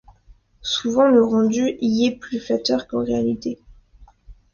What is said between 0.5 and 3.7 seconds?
Souvent le rendu y est plus flatteur qu'en réalité.